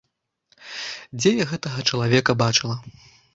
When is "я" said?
1.43-1.47